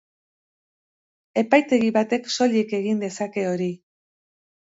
[1.41, 3.69] Epaitegi batek soilik egin dezake hori.